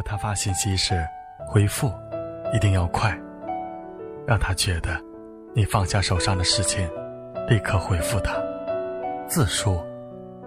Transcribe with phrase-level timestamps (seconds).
[0.00, 1.06] 和他发信息时，
[1.46, 1.92] 回复
[2.54, 3.14] 一定要快，
[4.26, 4.98] 让他觉得
[5.54, 6.88] 你放下手上的事情，
[7.46, 8.32] 立刻回复他。
[9.28, 9.78] 字数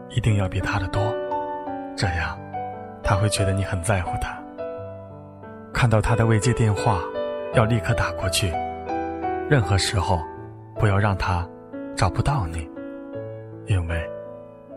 [0.09, 1.13] 一定要比他的多，
[1.95, 2.35] 这样
[3.03, 4.35] 他会觉得你很在乎他。
[5.71, 6.99] 看到他的未接电话，
[7.53, 8.51] 要立刻打过去。
[9.47, 10.19] 任何时候，
[10.79, 11.47] 不要让他
[11.95, 12.67] 找不到你，
[13.67, 14.03] 因为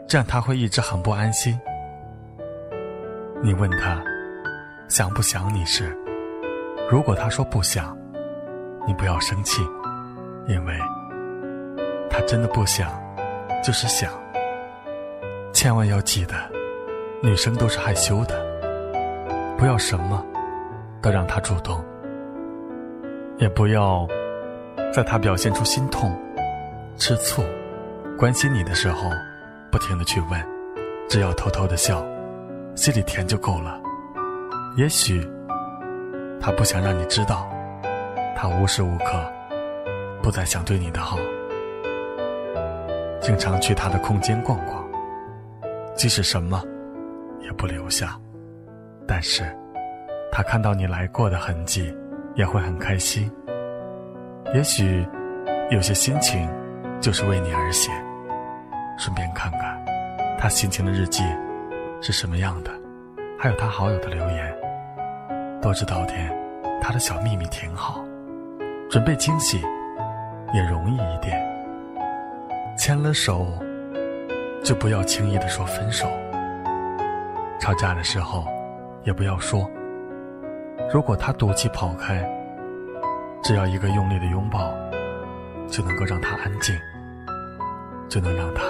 [0.06, 1.58] 这样他会一直很不安心。
[3.42, 4.02] 你问他
[4.88, 5.96] 想不想你时，
[6.88, 7.96] 如果他说不想，
[8.86, 9.62] 你不要生气，
[10.46, 10.78] 因为
[12.08, 12.88] 他真的不想，
[13.64, 14.12] 就是想。
[15.52, 16.34] 千万要记得，
[17.20, 18.40] 女生都是害羞的，
[19.58, 20.24] 不要什么
[21.02, 21.84] 都让他主动，
[23.38, 24.06] 也不要
[24.92, 26.16] 在他表现出心痛、
[26.96, 27.42] 吃醋、
[28.16, 29.10] 关心你的时候，
[29.72, 30.40] 不停的去问，
[31.08, 32.06] 只要偷偷的笑。
[32.76, 33.80] 心里甜就够了。
[34.76, 35.26] 也许
[36.38, 37.48] 他不想让你知道，
[38.36, 39.32] 他无时无刻
[40.22, 41.16] 不再想对你的好。
[43.22, 44.86] 经常去他的空间逛逛，
[45.94, 46.62] 即使什么
[47.40, 48.20] 也不留下，
[49.08, 49.44] 但是
[50.30, 51.90] 他看到你来过的痕迹，
[52.34, 53.32] 也会很开心。
[54.52, 55.08] 也许
[55.70, 56.46] 有些心情
[57.00, 57.90] 就是为你而写，
[58.98, 59.82] 顺便看看
[60.38, 61.24] 他心情的日记。
[62.02, 62.70] 是什么样的？
[63.38, 64.56] 还有他好友的留言，
[65.66, 66.32] 多知道点
[66.80, 68.04] 他的小秘密挺好。
[68.88, 69.60] 准备惊喜
[70.54, 71.44] 也容易一点。
[72.78, 73.48] 牵了手
[74.62, 76.06] 就不要轻易的说分手。
[77.58, 78.46] 吵架的时候
[79.02, 79.68] 也不要说。
[80.94, 82.24] 如果他赌气跑开，
[83.42, 84.72] 只要一个用力的拥抱，
[85.66, 86.78] 就能够让他安静，
[88.08, 88.62] 就能让他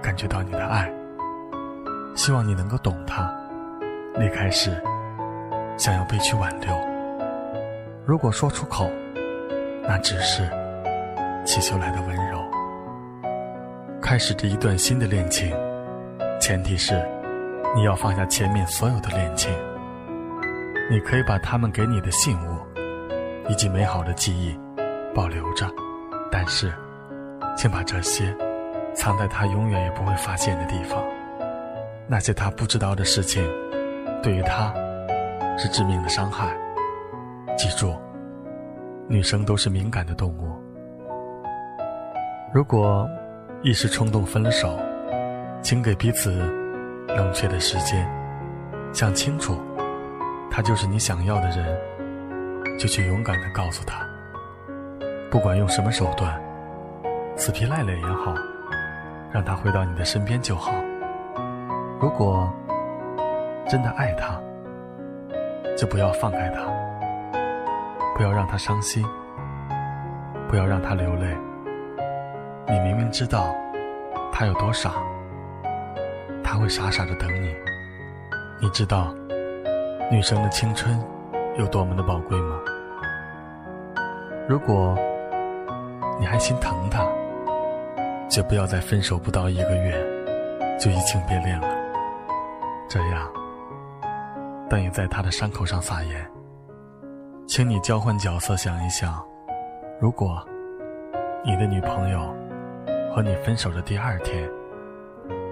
[0.00, 0.88] 感觉到你的爱。
[2.14, 3.28] 希望你能够懂他。
[4.14, 4.80] 离开时，
[5.80, 6.70] 想要被去挽留。
[8.04, 8.90] 如果说出口，
[9.82, 10.42] 那只是
[11.46, 12.38] 祈求来的温柔。
[13.98, 15.56] 开始这一段新的恋情，
[16.38, 17.02] 前提是
[17.74, 19.50] 你要放下前面所有的恋情。
[20.90, 22.58] 你可以把他们给你的信物
[23.48, 24.54] 以及美好的记忆
[25.14, 25.66] 保留着，
[26.30, 26.70] 但是，
[27.56, 28.36] 请把这些
[28.92, 31.02] 藏在他永远也不会发现的地方。
[32.06, 33.42] 那些他不知道的事情，
[34.22, 34.74] 对于他
[35.56, 36.56] 是致命的伤害。
[37.56, 37.94] 记住，
[39.08, 40.50] 女生都是敏感的动物。
[42.52, 43.08] 如果
[43.62, 44.78] 一时冲动分了手，
[45.62, 46.30] 请给彼此
[47.08, 48.08] 冷却的时间，
[48.92, 49.56] 想清楚，
[50.50, 51.78] 他就是你想要的人，
[52.78, 54.04] 就去勇敢的告诉他。
[55.30, 56.40] 不管用什么手段，
[57.36, 58.34] 死皮赖脸也好，
[59.30, 60.72] 让他回到你的身边就好。
[62.00, 62.50] 如果
[63.68, 64.40] 真的爱他，
[65.80, 66.60] 就不要放开他，
[68.14, 69.02] 不要让他伤心，
[70.46, 71.34] 不要让他流泪。
[72.68, 73.56] 你明明知道
[74.30, 74.92] 他有多傻，
[76.44, 77.56] 他会傻傻的等你。
[78.60, 79.14] 你知道
[80.10, 81.02] 女生的青春
[81.56, 82.60] 有多么的宝贵吗？
[84.46, 84.94] 如果
[86.18, 87.06] 你还心疼他，
[88.28, 89.92] 就不要在分手不到一个月
[90.78, 91.68] 就移情别恋了。
[92.86, 93.26] 这样，
[94.70, 96.30] 但也在他的伤口上撒盐。
[97.46, 99.20] 请你交换角色，想一想，
[100.00, 100.40] 如果
[101.44, 102.32] 你的女朋友
[103.12, 104.48] 和你分手的第二天，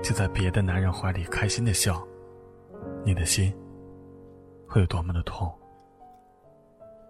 [0.00, 2.00] 就在别的男人怀里开心的笑，
[3.04, 3.52] 你的心
[4.68, 5.52] 会有多么的痛？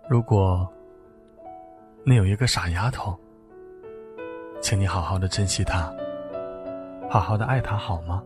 [0.08, 0.66] 如果
[2.02, 3.14] 你有一个傻丫头，
[4.62, 5.93] 请你好好的珍惜她，
[7.10, 8.22] 好好的爱她，好吗？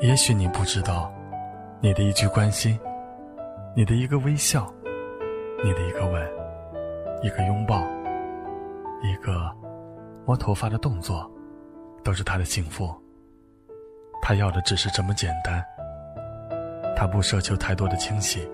[0.00, 1.12] 也许你不知道，
[1.82, 2.78] 你的一句关心，
[3.74, 4.72] 你的一个微笑，
[5.64, 6.30] 你的一个吻，
[7.22, 7.82] 一个拥抱，
[9.02, 9.50] 一个
[10.24, 11.28] 摸头发的动作，
[12.04, 12.88] 都是他的幸福。
[14.22, 15.60] 他要的只是这么简单。
[16.94, 18.48] 他不奢求太多的惊喜，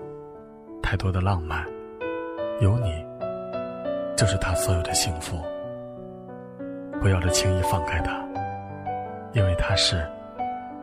[0.81, 1.63] 太多的浪漫，
[2.61, 3.05] 有你，
[4.17, 5.37] 就是他所有的幸福。
[6.99, 8.27] 不要的轻易放开他，
[9.33, 10.03] 因为他是。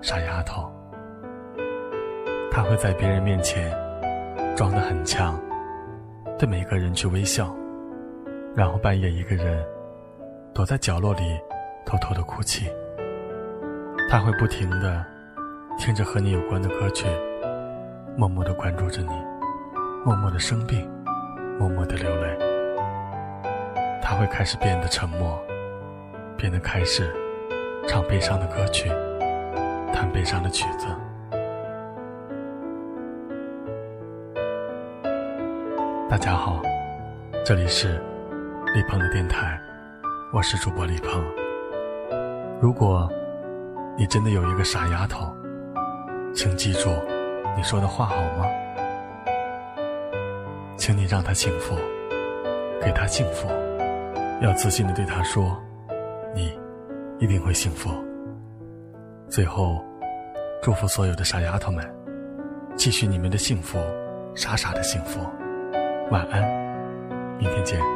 [0.02, 0.70] 傻丫头，
[2.56, 3.70] 他会在别人面前
[4.56, 5.38] 装得很强，
[6.38, 7.54] 对每个人去微笑，
[8.54, 9.62] 然后半夜一个人
[10.54, 11.38] 躲在角落里
[11.84, 12.72] 偷偷的哭泣。
[14.08, 15.04] 他会不停的
[15.76, 17.06] 听着和你有关的歌曲，
[18.16, 19.12] 默默的关注着你，
[20.02, 20.90] 默默的生病，
[21.58, 22.38] 默默的流泪。
[24.00, 25.38] 他会开始变得沉默，
[26.38, 27.14] 变得开始
[27.86, 28.88] 唱悲伤的歌曲。
[29.92, 30.86] 弹悲伤的曲子，
[36.08, 36.62] 大家好，
[37.44, 38.00] 这里是
[38.72, 39.60] 李鹏的电台，
[40.32, 41.20] 我是主播李鹏。
[42.60, 43.10] 如果
[43.98, 45.26] 你真的有一个傻丫头，
[46.32, 46.90] 请记住
[47.56, 48.46] 你说的话好吗？
[50.76, 51.74] 请你让她幸福，
[52.80, 53.48] 给她幸福，
[54.40, 55.60] 要自信的对她说，
[56.32, 56.56] 你
[57.18, 57.90] 一定会幸福。
[59.28, 59.84] 最后，
[60.62, 61.84] 祝福所有的傻丫头们，
[62.76, 63.80] 继续你们的幸福，
[64.36, 65.18] 傻傻的幸福。
[66.10, 66.40] 晚安，
[67.38, 67.95] 明天见。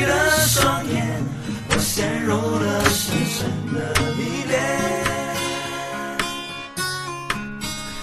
[0.00, 1.22] 你的双眼，
[1.68, 3.14] 我陷入了深。
[3.30, 4.58] 深的迷恋，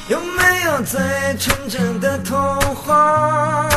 [0.07, 0.99] 有没有最
[1.39, 2.37] 纯真的童
[2.75, 3.67] 话？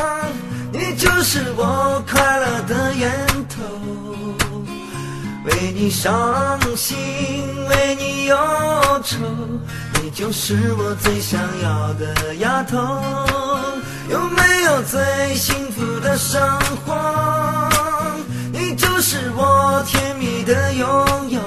[0.71, 3.57] 你就是我快乐的源头，
[5.47, 6.99] 为你伤心，
[7.71, 8.37] 为你忧
[9.03, 9.17] 愁，
[10.03, 12.77] 你就是我最想要的丫头。
[14.11, 16.41] 有没有最幸福的生
[16.85, 17.30] 活？
[20.51, 21.41] 的拥有，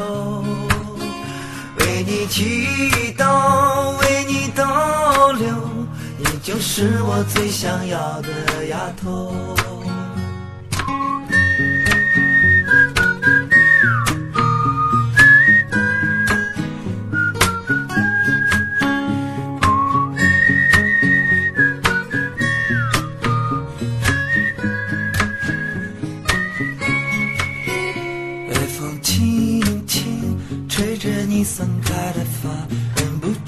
[1.77, 4.63] 为你祈祷，为你逗
[5.33, 5.53] 留，
[6.17, 9.33] 你就是我最想要的丫头。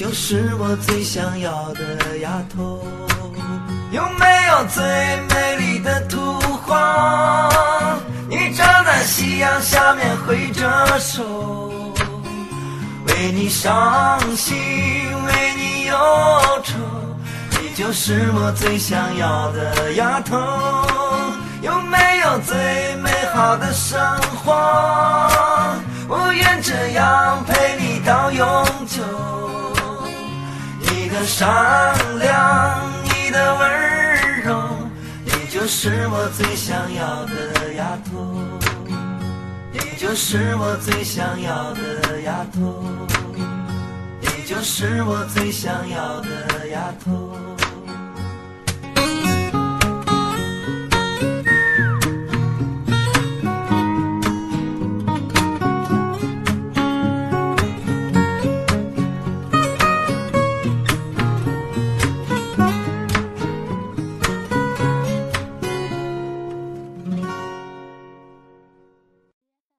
[0.00, 2.82] 就是我最想要的丫头。
[3.90, 4.82] 有没有最
[5.28, 7.50] 美丽的图画？
[8.26, 11.22] 你站在夕阳下面挥着手，
[13.08, 14.56] 为你伤心，
[15.26, 15.94] 为你忧
[16.64, 16.78] 愁，
[17.60, 20.38] 你就是我最想要的丫头。
[21.60, 24.00] 有没有最美好的生
[24.42, 24.50] 活？
[26.08, 29.02] 我愿这样陪你到永久。
[31.20, 34.70] 的善良，你的温柔，
[35.22, 38.40] 你就是我最想要的丫头。
[39.70, 42.82] 你就是我最想要的丫头。
[44.22, 47.49] 你就是我最想要的丫头。